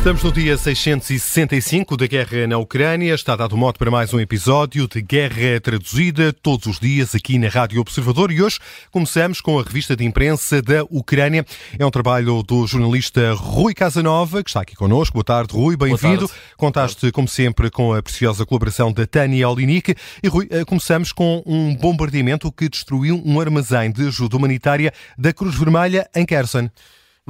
Estamos 0.00 0.22
no 0.22 0.32
dia 0.32 0.56
665 0.56 1.94
da 1.94 2.06
guerra 2.06 2.46
na 2.46 2.56
Ucrânia. 2.56 3.14
Está 3.14 3.36
dado 3.36 3.54
modo 3.54 3.78
para 3.78 3.90
mais 3.90 4.14
um 4.14 4.18
episódio 4.18 4.88
de 4.88 5.02
Guerra 5.02 5.60
Traduzida, 5.62 6.32
todos 6.32 6.64
os 6.64 6.80
dias 6.80 7.14
aqui 7.14 7.38
na 7.38 7.50
Rádio 7.50 7.82
Observador. 7.82 8.32
E 8.32 8.40
hoje 8.40 8.58
começamos 8.90 9.42
com 9.42 9.58
a 9.58 9.62
revista 9.62 9.94
de 9.94 10.02
imprensa 10.02 10.62
da 10.62 10.84
Ucrânia. 10.84 11.44
É 11.78 11.84
um 11.84 11.90
trabalho 11.90 12.42
do 12.42 12.66
jornalista 12.66 13.34
Rui 13.34 13.74
Casanova, 13.74 14.42
que 14.42 14.48
está 14.48 14.62
aqui 14.62 14.74
connosco. 14.74 15.12
Boa 15.12 15.22
tarde, 15.24 15.52
Rui, 15.52 15.76
bem-vindo. 15.76 16.30
Contaste, 16.56 17.12
como 17.12 17.28
sempre, 17.28 17.70
com 17.70 17.92
a 17.92 18.02
preciosa 18.02 18.46
colaboração 18.46 18.90
da 18.90 19.06
Tânia 19.06 19.50
Olinick. 19.50 19.94
E, 20.22 20.28
Rui, 20.28 20.48
eh, 20.50 20.64
começamos 20.64 21.12
com 21.12 21.42
um 21.44 21.76
bombardeamento 21.76 22.50
que 22.50 22.70
destruiu 22.70 23.20
um 23.22 23.38
armazém 23.38 23.92
de 23.92 24.08
ajuda 24.08 24.38
humanitária 24.38 24.94
da 25.18 25.30
Cruz 25.30 25.56
Vermelha 25.56 26.08
em 26.16 26.24
Kherson. 26.24 26.70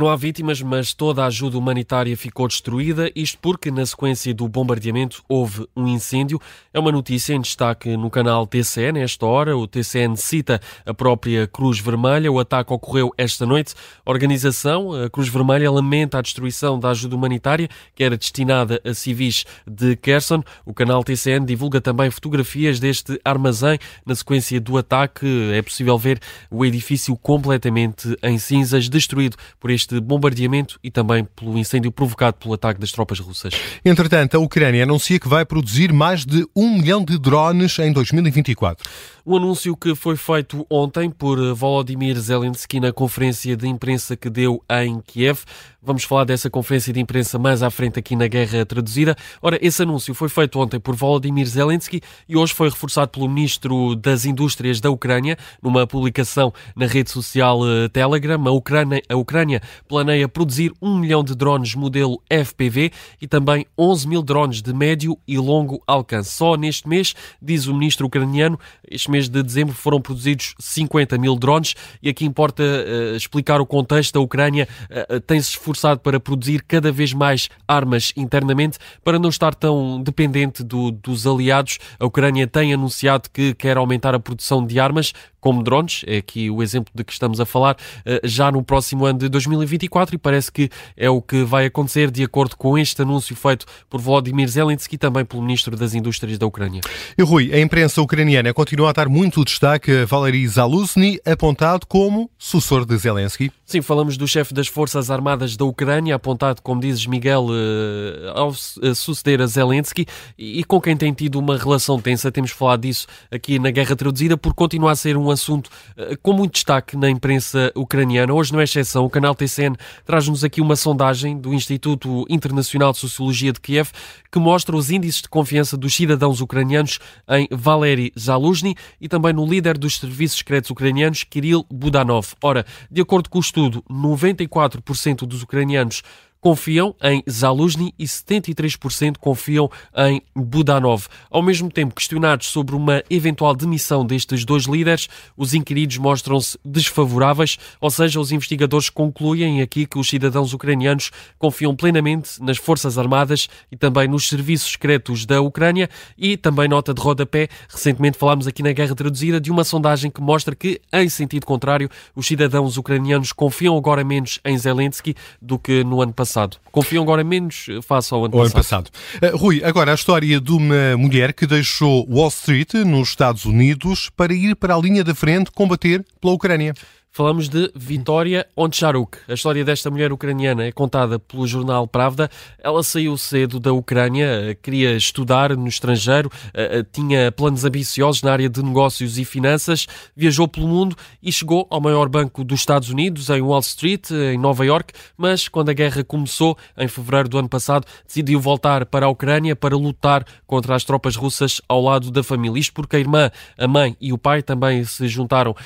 Não 0.00 0.08
há 0.08 0.16
vítimas, 0.16 0.62
mas 0.62 0.94
toda 0.94 1.22
a 1.22 1.26
ajuda 1.26 1.58
humanitária 1.58 2.16
ficou 2.16 2.48
destruída, 2.48 3.12
isto 3.14 3.38
porque, 3.38 3.70
na 3.70 3.84
sequência 3.84 4.32
do 4.32 4.48
bombardeamento, 4.48 5.22
houve 5.28 5.68
um 5.76 5.86
incêndio. 5.86 6.40
É 6.72 6.80
uma 6.80 6.90
notícia 6.90 7.34
em 7.34 7.40
destaque 7.42 7.98
no 7.98 8.08
canal 8.08 8.46
TCN, 8.46 8.98
nesta 8.98 9.26
hora. 9.26 9.54
O 9.54 9.66
TCN 9.66 10.16
cita 10.16 10.58
a 10.86 10.94
própria 10.94 11.46
Cruz 11.46 11.78
Vermelha. 11.80 12.32
O 12.32 12.38
ataque 12.38 12.72
ocorreu 12.72 13.12
esta 13.18 13.44
noite. 13.44 13.74
A 14.06 14.10
organização, 14.10 14.94
a 14.94 15.10
Cruz 15.10 15.28
Vermelha, 15.28 15.70
lamenta 15.70 16.18
a 16.18 16.22
destruição 16.22 16.80
da 16.80 16.88
ajuda 16.88 17.14
humanitária, 17.14 17.68
que 17.94 18.02
era 18.02 18.16
destinada 18.16 18.80
a 18.82 18.94
civis 18.94 19.44
de 19.66 19.96
Kherson. 19.96 20.42
O 20.64 20.72
canal 20.72 21.04
TCN 21.04 21.44
divulga 21.44 21.78
também 21.78 22.10
fotografias 22.10 22.80
deste 22.80 23.20
armazém. 23.22 23.78
Na 24.06 24.14
sequência 24.14 24.58
do 24.62 24.78
ataque, 24.78 25.26
é 25.52 25.60
possível 25.60 25.98
ver 25.98 26.18
o 26.50 26.64
edifício 26.64 27.14
completamente 27.18 28.16
em 28.22 28.38
cinzas, 28.38 28.88
destruído 28.88 29.36
por 29.60 29.70
este 29.70 29.89
este 29.90 30.00
bombardeamento 30.00 30.78
e 30.82 30.90
também 30.90 31.24
pelo 31.24 31.58
incêndio 31.58 31.90
provocado 31.90 32.36
pelo 32.36 32.54
ataque 32.54 32.80
das 32.80 32.92
tropas 32.92 33.18
russas. 33.18 33.54
Entretanto, 33.84 34.36
a 34.36 34.38
Ucrânia 34.38 34.84
anuncia 34.84 35.18
que 35.18 35.28
vai 35.28 35.44
produzir 35.44 35.92
mais 35.92 36.24
de 36.24 36.46
um 36.54 36.78
milhão 36.78 37.04
de 37.04 37.18
drones 37.18 37.78
em 37.78 37.92
2024. 37.92 38.88
O 39.24 39.36
anúncio 39.36 39.76
que 39.76 39.94
foi 39.94 40.16
feito 40.16 40.66
ontem 40.70 41.10
por 41.10 41.38
Volodymyr 41.54 42.18
Zelensky 42.18 42.80
na 42.80 42.92
conferência 42.92 43.56
de 43.56 43.66
imprensa 43.68 44.16
que 44.16 44.30
deu 44.30 44.62
em 44.70 45.00
Kiev. 45.00 45.40
Vamos 45.82 46.04
falar 46.04 46.24
dessa 46.24 46.50
conferência 46.50 46.92
de 46.92 47.00
imprensa 47.00 47.38
mais 47.38 47.62
à 47.62 47.70
frente 47.70 47.98
aqui 47.98 48.14
na 48.14 48.26
Guerra 48.26 48.66
Traduzida. 48.66 49.16
Ora, 49.40 49.58
esse 49.62 49.82
anúncio 49.82 50.12
foi 50.12 50.28
feito 50.28 50.60
ontem 50.60 50.78
por 50.78 50.94
Volodymyr 50.94 51.46
Zelensky 51.46 52.02
e 52.28 52.36
hoje 52.36 52.52
foi 52.52 52.68
reforçado 52.68 53.08
pelo 53.08 53.26
Ministro 53.26 53.96
das 53.96 54.26
Indústrias 54.26 54.78
da 54.78 54.90
Ucrânia 54.90 55.38
numa 55.62 55.86
publicação 55.86 56.52
na 56.76 56.84
rede 56.84 57.10
social 57.10 57.60
eh, 57.66 57.88
Telegram. 57.88 58.46
A 58.46 58.50
Ucrânia, 58.50 59.00
a 59.08 59.16
Ucrânia 59.16 59.62
planeia 59.88 60.28
produzir 60.28 60.70
um 60.82 60.98
milhão 60.98 61.24
de 61.24 61.34
drones 61.34 61.74
modelo 61.74 62.22
FPV 62.28 62.92
e 63.18 63.26
também 63.26 63.64
11 63.78 64.06
mil 64.06 64.22
drones 64.22 64.60
de 64.60 64.74
médio 64.74 65.16
e 65.26 65.38
longo 65.38 65.82
alcance. 65.86 66.30
Só 66.30 66.56
neste 66.56 66.86
mês, 66.86 67.14
diz 67.40 67.66
o 67.66 67.72
Ministro 67.72 68.06
ucraniano, 68.06 68.60
este 68.86 69.10
mês 69.10 69.30
de 69.30 69.42
dezembro 69.42 69.74
foram 69.74 69.98
produzidos 69.98 70.54
50 70.58 71.16
mil 71.16 71.36
drones 71.36 71.74
e 72.02 72.10
aqui 72.10 72.26
importa 72.26 72.62
uh, 72.62 73.16
explicar 73.16 73.62
o 73.62 73.66
contexto. 73.66 74.18
A 74.18 74.20
Ucrânia 74.20 74.68
uh, 74.90 75.18
tem-se 75.20 75.52
esforçado 75.52 75.69
esforçado 75.70 76.00
para 76.00 76.18
produzir 76.18 76.62
cada 76.66 76.90
vez 76.90 77.12
mais 77.12 77.48
armas 77.66 78.12
internamente 78.16 78.78
para 79.04 79.18
não 79.18 79.28
estar 79.28 79.54
tão 79.54 80.02
dependente 80.02 80.62
do, 80.64 80.90
dos 80.90 81.26
aliados. 81.26 81.78
A 81.98 82.06
Ucrânia 82.06 82.46
tem 82.46 82.74
anunciado 82.74 83.28
que 83.32 83.54
quer 83.54 83.76
aumentar 83.76 84.14
a 84.14 84.20
produção 84.20 84.66
de 84.66 84.80
armas, 84.80 85.12
como 85.40 85.62
drones, 85.62 86.02
é 86.06 86.18
aqui 86.18 86.50
o 86.50 86.62
exemplo 86.62 86.92
de 86.94 87.02
que 87.02 87.12
estamos 87.12 87.40
a 87.40 87.46
falar, 87.46 87.76
eh, 88.04 88.20
já 88.24 88.52
no 88.52 88.62
próximo 88.62 89.06
ano 89.06 89.18
de 89.18 89.28
2024 89.28 90.14
e 90.14 90.18
parece 90.18 90.52
que 90.52 90.68
é 90.96 91.08
o 91.08 91.22
que 91.22 91.42
vai 91.44 91.66
acontecer 91.66 92.10
de 92.10 92.22
acordo 92.22 92.56
com 92.56 92.76
este 92.76 93.00
anúncio 93.00 93.34
feito 93.34 93.64
por 93.88 94.00
Volodymyr 94.00 94.48
Zelensky 94.48 94.96
e 94.96 94.98
também 94.98 95.24
pelo 95.24 95.42
Ministro 95.42 95.76
das 95.76 95.94
Indústrias 95.94 96.36
da 96.36 96.46
Ucrânia. 96.46 96.82
E 97.16 97.22
Rui, 97.22 97.52
a 97.54 97.60
imprensa 97.60 98.02
ucraniana 98.02 98.52
continua 98.52 98.90
a 98.90 98.92
dar 98.92 99.08
muito 99.08 99.42
destaque 99.44 100.02
a 100.02 100.04
Valery 100.04 100.46
Zaluzny, 100.46 101.18
apontado 101.24 101.86
como 101.86 102.30
sucessor 102.38 102.84
de 102.84 102.98
Zelensky. 102.98 103.50
Sim, 103.64 103.80
falamos 103.80 104.16
do 104.16 104.28
chefe 104.28 104.52
das 104.52 104.68
Forças 104.68 105.10
Armadas 105.10 105.56
da 105.60 105.64
Ucrânia, 105.66 106.14
apontado, 106.14 106.62
como 106.62 106.80
dizes, 106.80 107.06
Miguel, 107.06 107.48
eh, 107.52 108.32
ao 108.34 108.52
suceder 108.94 109.42
a 109.42 109.46
Zelensky 109.46 110.06
e 110.38 110.64
com 110.64 110.80
quem 110.80 110.96
tem 110.96 111.12
tido 111.12 111.38
uma 111.38 111.58
relação 111.58 112.00
tensa. 112.00 112.32
Temos 112.32 112.50
falado 112.50 112.80
disso 112.80 113.06
aqui 113.30 113.58
na 113.58 113.70
Guerra 113.70 113.94
Traduzida, 113.94 114.38
por 114.38 114.54
continuar 114.54 114.92
a 114.92 114.96
ser 114.96 115.18
um 115.18 115.30
assunto 115.30 115.70
eh, 115.98 116.16
com 116.22 116.32
muito 116.32 116.54
destaque 116.54 116.96
na 116.96 117.10
imprensa 117.10 117.70
ucraniana. 117.76 118.32
Hoje 118.32 118.54
não 118.54 118.60
é 118.60 118.64
exceção. 118.64 119.04
O 119.04 119.10
canal 119.10 119.34
TCN 119.34 119.76
traz-nos 120.06 120.42
aqui 120.42 120.62
uma 120.62 120.76
sondagem 120.76 121.38
do 121.38 121.52
Instituto 121.52 122.24
Internacional 122.30 122.92
de 122.92 122.98
Sociologia 122.98 123.52
de 123.52 123.60
Kiev 123.60 123.90
que 124.32 124.38
mostra 124.38 124.74
os 124.74 124.90
índices 124.90 125.22
de 125.22 125.28
confiança 125.28 125.76
dos 125.76 125.94
cidadãos 125.94 126.40
ucranianos 126.40 126.98
em 127.28 127.48
Valery 127.50 128.12
Zaluzny 128.18 128.76
e 129.00 129.08
também 129.08 129.32
no 129.32 129.44
líder 129.44 129.76
dos 129.76 129.98
serviços 129.98 130.38
secretos 130.38 130.70
ucranianos, 130.70 131.24
Kirill 131.24 131.66
Budanov. 131.70 132.28
Ora, 132.42 132.64
de 132.90 133.02
acordo 133.02 133.28
com 133.28 133.38
o 133.38 133.40
estudo, 133.42 133.84
94% 133.90 135.26
dos 135.26 135.42
ucranianos 135.42 135.49
ucranianos 135.50 136.04
confiam 136.40 136.94
em 137.02 137.22
Zaluzny 137.30 137.94
e 137.98 138.04
73% 138.04 139.18
confiam 139.18 139.70
em 139.96 140.22
Budanov. 140.34 141.06
Ao 141.30 141.42
mesmo 141.42 141.70
tempo, 141.70 141.94
questionados 141.94 142.46
sobre 142.46 142.74
uma 142.74 143.02
eventual 143.10 143.54
demissão 143.54 144.04
destes 144.04 144.44
dois 144.44 144.64
líderes, 144.64 145.08
os 145.36 145.52
inquiridos 145.52 145.98
mostram-se 145.98 146.58
desfavoráveis, 146.64 147.58
ou 147.80 147.90
seja, 147.90 148.18
os 148.18 148.32
investigadores 148.32 148.88
concluem 148.88 149.60
aqui 149.60 149.86
que 149.86 149.98
os 149.98 150.08
cidadãos 150.08 150.54
ucranianos 150.54 151.10
confiam 151.38 151.76
plenamente 151.76 152.42
nas 152.42 152.56
Forças 152.56 152.96
Armadas 152.96 153.48
e 153.70 153.76
também 153.76 154.08
nos 154.08 154.28
serviços 154.28 154.72
secretos 154.72 155.26
da 155.26 155.40
Ucrânia 155.40 155.90
e 156.16 156.36
também 156.36 156.68
nota 156.68 156.94
de 156.94 157.00
rodapé, 157.00 157.48
recentemente 157.68 158.16
falámos 158.16 158.46
aqui 158.46 158.62
na 158.62 158.72
Guerra 158.72 158.94
Traduzida 158.94 159.40
de 159.40 159.50
uma 159.50 159.64
sondagem 159.64 160.10
que 160.10 160.20
mostra 160.20 160.54
que, 160.54 160.80
em 160.92 161.08
sentido 161.08 161.44
contrário, 161.44 161.90
os 162.14 162.26
cidadãos 162.26 162.76
ucranianos 162.76 163.32
confiam 163.32 163.76
agora 163.76 164.02
menos 164.02 164.40
em 164.44 164.56
Zelensky 164.56 165.14
do 165.40 165.58
que 165.58 165.84
no 165.84 166.00
ano 166.00 166.12
passado 166.12 166.29
passado. 166.30 166.56
Confiam 166.70 167.02
agora 167.02 167.24
menos 167.24 167.66
face 167.82 168.14
ao 168.14 168.24
ano 168.24 168.32
passado. 168.32 168.46
Ano 168.46 168.54
passado. 168.54 168.90
Uh, 169.34 169.36
Rui, 169.36 169.62
agora 169.64 169.90
a 169.90 169.94
história 169.94 170.40
de 170.40 170.52
uma 170.52 170.96
mulher 170.96 171.32
que 171.32 171.46
deixou 171.46 172.06
Wall 172.08 172.28
Street 172.28 172.74
nos 172.74 173.08
Estados 173.08 173.44
Unidos 173.44 174.08
para 174.16 174.32
ir 174.32 174.54
para 174.54 174.74
a 174.74 174.78
linha 174.78 175.02
da 175.02 175.14
frente 175.14 175.50
combater 175.50 176.04
pela 176.20 176.32
Ucrânia. 176.32 176.74
Falamos 177.12 177.48
de 177.48 177.72
Vitória 177.74 178.46
Oncharuk. 178.56 179.18
A 179.28 179.34
história 179.34 179.64
desta 179.64 179.90
mulher 179.90 180.12
ucraniana 180.12 180.62
é 180.66 180.70
contada 180.70 181.18
pelo 181.18 181.44
jornal 181.44 181.84
Pravda. 181.88 182.30
Ela 182.56 182.84
saiu 182.84 183.18
cedo 183.18 183.58
da 183.58 183.72
Ucrânia, 183.72 184.56
queria 184.62 184.94
estudar 184.94 185.56
no 185.56 185.66
estrangeiro, 185.66 186.30
eh, 186.54 186.78
eh, 186.78 186.86
tinha 186.92 187.32
planos 187.32 187.64
ambiciosos 187.64 188.22
na 188.22 188.30
área 188.30 188.48
de 188.48 188.62
negócios 188.62 189.18
e 189.18 189.24
finanças, 189.24 189.88
viajou 190.14 190.46
pelo 190.46 190.68
mundo 190.68 190.94
e 191.20 191.32
chegou 191.32 191.66
ao 191.68 191.80
maior 191.80 192.08
banco 192.08 192.44
dos 192.44 192.60
Estados 192.60 192.90
Unidos, 192.90 193.28
em 193.28 193.42
Wall 193.42 193.58
Street, 193.58 194.12
em 194.12 194.38
Nova 194.38 194.64
York, 194.64 194.94
mas 195.16 195.48
quando 195.48 195.70
a 195.70 195.72
guerra 195.72 196.04
começou, 196.04 196.56
em 196.78 196.86
fevereiro 196.86 197.28
do 197.28 197.38
ano 197.38 197.48
passado, 197.48 197.88
decidiu 198.06 198.38
voltar 198.38 198.86
para 198.86 199.06
a 199.06 199.08
Ucrânia 199.08 199.56
para 199.56 199.76
lutar 199.76 200.24
contra 200.46 200.76
as 200.76 200.84
tropas 200.84 201.16
russas 201.16 201.60
ao 201.68 201.82
lado 201.82 202.08
da 202.12 202.22
família. 202.22 202.60
Isto 202.60 202.72
porque 202.72 202.94
a 202.94 203.00
irmã, 203.00 203.32
a 203.58 203.66
mãe 203.66 203.96
e 204.00 204.12
o 204.12 204.18
pai 204.18 204.44
também 204.44 204.84
se 204.84 205.08
juntaram 205.08 205.56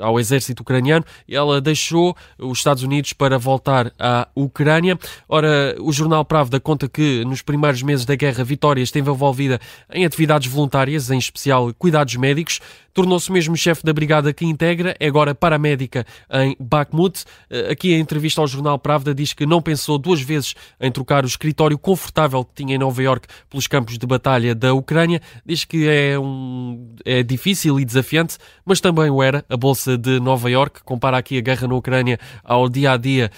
ao 0.00 0.18
exército 0.18 0.62
ucraniano 0.62 0.71
ucraniano. 0.72 1.04
Ela 1.28 1.60
deixou 1.60 2.16
os 2.38 2.58
Estados 2.58 2.82
Unidos 2.82 3.12
para 3.12 3.38
voltar 3.38 3.92
à 3.98 4.28
Ucrânia. 4.34 4.98
Ora, 5.28 5.76
o 5.80 5.92
jornal 5.92 6.24
Pravda 6.24 6.58
conta 6.58 6.88
que 6.88 7.24
nos 7.24 7.42
primeiros 7.42 7.82
meses 7.82 8.06
da 8.06 8.14
guerra, 8.16 8.42
Vitória 8.42 8.82
esteve 8.82 9.10
envolvida 9.10 9.60
em 9.92 10.04
atividades 10.04 10.50
voluntárias, 10.50 11.10
em 11.10 11.18
especial 11.18 11.72
cuidados 11.78 12.16
médicos. 12.16 12.60
Tornou-se 12.94 13.32
mesmo 13.32 13.56
chefe 13.56 13.82
da 13.84 13.92
brigada 13.92 14.32
que 14.32 14.44
integra, 14.44 14.94
é 15.00 15.06
agora 15.06 15.34
paramédica 15.34 16.04
em 16.30 16.56
Bakhmut. 16.60 17.24
Eh, 17.48 17.72
aqui 17.72 17.94
a 17.94 17.98
entrevista 17.98 18.40
ao 18.40 18.46
jornal 18.46 18.78
Pravda 18.78 19.14
diz 19.14 19.32
que 19.32 19.46
não 19.46 19.62
pensou 19.62 19.96
duas 19.98 20.20
vezes 20.20 20.54
em 20.80 20.92
trocar 20.92 21.24
o 21.24 21.26
escritório 21.26 21.78
confortável 21.78 22.44
que 22.44 22.62
tinha 22.62 22.74
em 22.74 22.78
Nova 22.78 23.02
York 23.02 23.26
pelos 23.48 23.66
campos 23.66 23.96
de 23.96 24.06
batalha 24.06 24.54
da 24.54 24.74
Ucrânia. 24.74 25.22
Diz 25.44 25.64
que 25.64 25.88
é, 25.88 26.18
um, 26.18 26.94
é 27.04 27.22
difícil 27.22 27.80
e 27.80 27.84
desafiante, 27.84 28.36
mas 28.64 28.80
também 28.80 29.08
o 29.08 29.22
era. 29.22 29.44
A 29.48 29.56
Bolsa 29.56 29.96
de 29.96 30.20
Nova 30.20 30.50
York 30.50 30.82
compara 30.84 31.16
aqui 31.16 31.38
a 31.38 31.40
guerra 31.40 31.66
na 31.66 31.74
Ucrânia 31.74 32.18
ao 32.44 32.68
dia 32.68 32.92
a 32.92 32.96
dia 32.96 33.30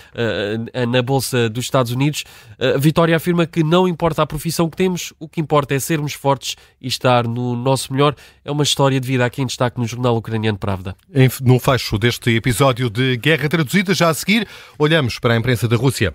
na 0.88 1.02
Bolsa 1.02 1.48
dos 1.48 1.64
Estados 1.64 1.92
Unidos. 1.92 2.24
Uh, 2.58 2.78
Vitória 2.78 3.16
afirma 3.16 3.46
que 3.46 3.62
não 3.62 3.86
importa 3.86 4.22
a 4.22 4.26
profissão 4.26 4.68
que 4.68 4.76
temos, 4.76 5.12
o 5.18 5.28
que 5.28 5.40
importa 5.40 5.74
é 5.74 5.78
sermos 5.78 6.12
fortes 6.12 6.56
e 6.80 6.88
estar 6.88 7.26
no 7.26 7.56
nosso 7.56 7.92
melhor. 7.92 8.14
É 8.44 8.50
uma 8.50 8.62
história 8.62 9.00
de 9.00 9.06
vida 9.06 9.24
aqui 9.24 9.43
em 9.44 9.46
destaque 9.46 9.78
no 9.78 9.86
jornal 9.86 10.16
ucraniano 10.16 10.58
Pravda. 10.58 10.96
No 11.42 11.58
fecho 11.60 11.98
deste 11.98 12.34
episódio 12.34 12.90
de 12.90 13.16
Guerra 13.16 13.48
Traduzida, 13.48 13.94
já 13.94 14.08
a 14.08 14.14
seguir, 14.14 14.46
olhamos 14.78 15.18
para 15.18 15.34
a 15.34 15.36
imprensa 15.36 15.68
da 15.68 15.76
Rússia. 15.76 16.14